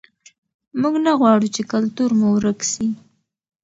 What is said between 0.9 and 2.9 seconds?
نه غواړو چې کلتور مو ورک سي.